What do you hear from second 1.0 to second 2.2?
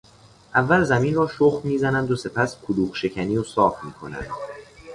را شخم میزنند و